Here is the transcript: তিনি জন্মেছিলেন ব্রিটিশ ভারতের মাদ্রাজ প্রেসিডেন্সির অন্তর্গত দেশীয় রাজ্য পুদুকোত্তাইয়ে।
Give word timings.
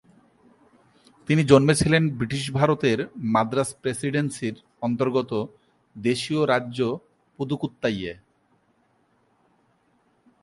তিনি 1.29 1.41
জন্মেছিলেন 1.43 2.03
ব্রিটিশ 2.09 2.43
ভারতের 2.51 2.99
মাদ্রাজ 3.33 3.69
প্রেসিডেন্সির 3.81 4.55
অন্তর্গত 4.81 5.31
দেশীয় 5.95 6.41
রাজ্য 6.45 6.79
পুদুকোত্তাইয়ে। 7.39 8.13